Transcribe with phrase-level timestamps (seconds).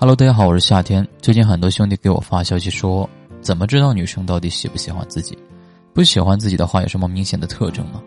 [0.00, 1.04] Hello，大家好，我是夏天。
[1.20, 3.10] 最近很多兄弟给我发消息说，
[3.40, 5.36] 怎么知道女生到底喜不喜欢自己？
[5.92, 8.00] 不喜欢自己的话有什么明显的特征吗？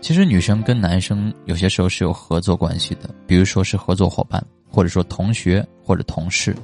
[0.00, 6.56] 其实女生跟男生有些时候是有合作关系的，比如说是合作伙伴，或者说同学或者同事。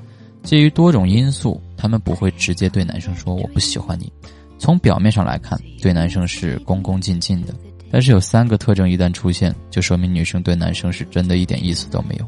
[0.42, 4.10] 基于多种因素，他们不会直接对男生说我不喜欢你。
[4.58, 7.52] 从表面上来看，对男生是恭恭敬敬的，
[7.90, 12.26] 但是有三个特征一旦出现，就说明女生对男生是真的一点意思都没有。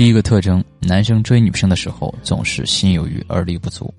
[0.00, 3.92] 第一个特征，男生追女生的时候总是心有余而力不足。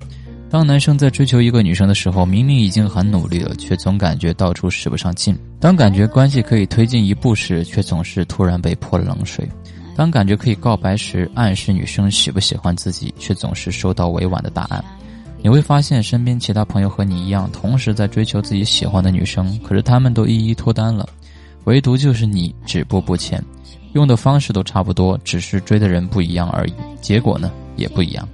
[0.50, 9.46] 当男生在追求一个女生的时候，明明已经很努力了，却总感觉到处使不上劲；当感觉关系可以推进一步时，却总是突然被泼了冷水；
[9.96, 14.84] 当感觉可以告白时，暗示女生喜不喜欢自己，却总是收到委婉的答案。
[15.44, 21.08] 你会发现，身边其他朋友和你一样，同时在追求自己喜欢的女生，可是他们都一一脱单了，
[21.66, 23.40] 唯独就是你止步不前。
[23.94, 26.74] 用的方式都差不多，只是追的人不一样而已。
[27.02, 28.28] 结果呢，也不一样。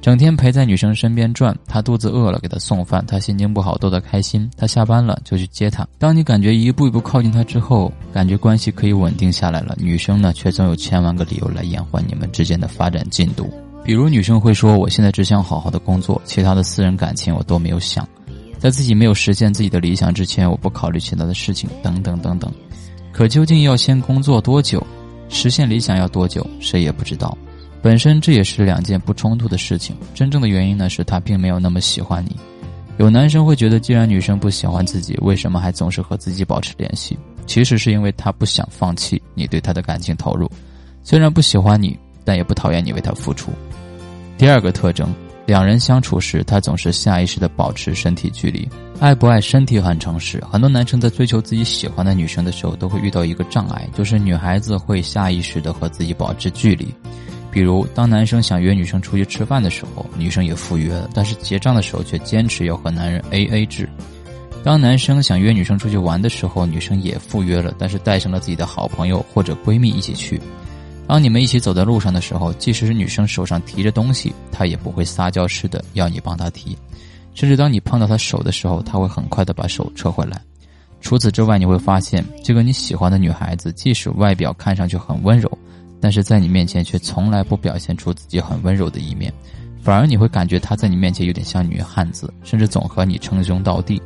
[0.00, 5.86] 整天陪在女生身边转，她肚子饿了给她送饭，她心情不好逗她开心，她下班了就去接她。
[5.96, 13.48] 当你感觉一步一步靠近她之后，感觉关系可以稳定下来了，女生呢却总有千万个理由来延缓你们之间的发展进度。
[13.84, 18.08] 比如女生会说：“我现在只想好好的工作，其他的私人感情我都没有想，
[18.58, 22.52] 在自己没有实现自己的理想之前，我不考虑其他的事情，等等等等。”
[23.12, 24.84] 可究竟要先工作多久，
[25.32, 27.36] 实现理想要多久，谁也不知道。
[27.80, 29.96] 本身这也是两件不冲突的事情。
[30.14, 32.36] 真正的原因呢，是他并没有那么喜欢你。
[32.98, 37.18] 有男生会觉得，既然女生不喜欢自己，为什么还总是和自己保持联系？
[37.46, 40.48] 其实是因为他不想放弃你对他的感情投入。
[41.02, 43.50] 虽然不喜欢你，但也不讨厌你为他付出。
[44.38, 45.12] 第二个特征。
[45.44, 48.68] 两人相处时，他总是下意识的保持身体距离。
[49.00, 50.42] 爱不爱身体很诚实。
[50.48, 56.94] 很多男生在追求自己喜欢的女生的时候，都会遇到一个障碍，就是女孩子会下意识的和自己保持距离。
[57.50, 63.88] 比如，当男生想约女生出去吃饭的时候，女生也赴约了，但是结账的时候却坚持要和男人 A A 制。
[64.64, 70.40] 当男生想约女生出去玩的时候，女生也赴约了，但是带上了自己的好朋友或者闺蜜一起去。
[71.06, 76.76] 当你们一起走在路上的时候，即使是女生手上提着东西，她也不会撒娇似的要你帮她提，
[77.34, 80.40] 甚至当你碰到她手的时候，她会很快的把手撤回来。
[81.00, 85.50] 除此之外，你会发现，这个你喜欢的女孩子，即使外表看上去很温柔，
[86.00, 89.30] 但是在你面前却从来不表现出自己很温柔的一面，
[89.82, 94.00] 反而你会感觉她在你面前有点像女汉子，甚至总和你称兄道弟。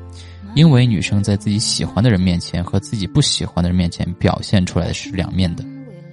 [0.54, 5.62] 因为女生在自己喜欢的人面前和自己不喜欢的人面前表现出来的是两面的。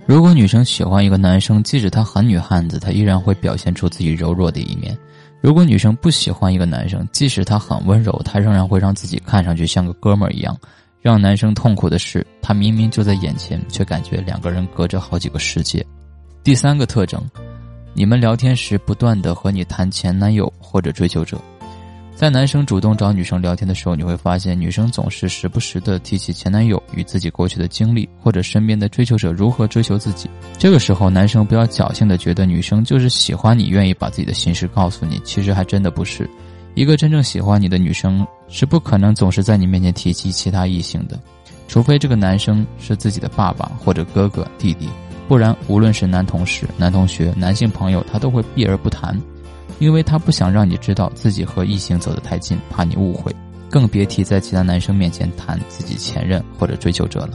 [0.05, 4.93] 如果女生喜欢一个男生，即使他很女汉子，她依然会表现出自己柔弱的一面；
[5.39, 10.57] 如果女生不喜欢一个男生，即使他很温柔，她仍然会让自己看上去像个哥们儿一样。
[11.01, 15.85] 让男生痛苦的是，他明明就在眼前，却感觉两个人隔着好几个世界。
[16.43, 17.21] 第三个特征，
[17.93, 21.37] 你们聊天时不断的和你谈前男友或者追求者。
[22.23, 30.29] 在男生主动找女生聊天的时候，你会发现女生总是时不时的提起前男友与自己过去的经历，或者身边的追求者如何追求自己。
[30.57, 35.19] 这个时候，男生不要侥幸的觉得女生就是喜欢你，愿意把自己的心事告诉你。
[35.25, 36.25] 其实还真的不是，
[36.75, 41.19] 一个真正喜欢你的女生是不可能总是在你面前提起其他异性的，
[41.67, 44.87] 除非这个男生是自己的爸爸或者哥哥弟弟，
[45.27, 49.13] 不然无论是男同事、男同学、男性朋友，他都会避而不谈。
[49.79, 53.35] 因为他不想让你知道自己和异性走得太近，怕你误会，
[53.69, 57.31] 更别提在其他男生面前谈自己前任或者追求者了。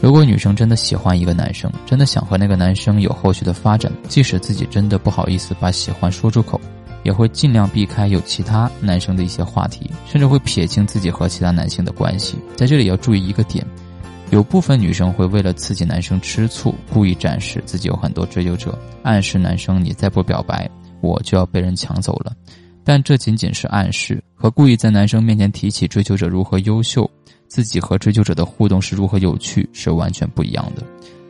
[0.00, 6.60] 如果女生真的喜欢一个男生，真的想和那个男生有后续的发展，即使自己真的不好意思把喜欢说出口，
[7.02, 12.36] 也会尽量避开有其他男生的一些话题，甚至会撇清自己和其他男性的关系。
[12.54, 13.66] 在这里要注意一个点，
[14.30, 20.70] 有部分女生会为了刺激男生吃醋，故意展示自己有很多追求者，暗示男生你再不表白。
[21.00, 22.32] 我就要被人抢走了，
[22.84, 27.08] 但这仅仅是暗示，和故意在男生面前提起追求者如何优秀，
[27.46, 30.82] 自己和追求者的互动是如何有趣是完全不一样的。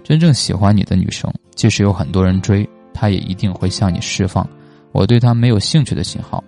[0.02, 4.48] 真正喜欢你的女生，即使有很多人追，她也一定会向你释放
[4.92, 6.42] 我对她没有兴趣的信号。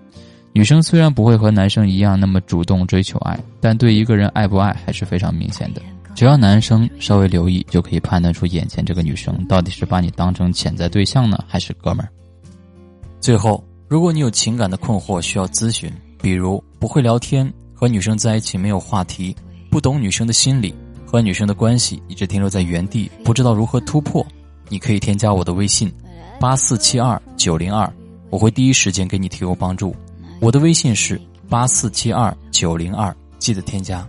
[0.53, 5.83] 女生虽然不会和男生一样那么主动追求爱，但对一个人爱不爱还是非常明显的。
[6.13, 12.11] 只要男生稍微留意，就可以判断出眼前这个女生到底是把你当成潜在对象呢，还是哥们儿。
[13.21, 19.37] 最后，如果你有情感的困惑需要咨询，比如不会聊天，和女生在一起没有话题，
[19.71, 20.75] 不懂女生的心理，
[21.05, 24.27] 和女生的关系一直停留在原地，不知道如何突破，
[24.71, 25.93] 你可以添加我的微信，
[26.41, 27.93] 八四七二九零二，
[28.31, 29.95] 我会第一时间给你提供帮助。
[30.41, 34.09] 我的微信是八四七二九零二，记得添加。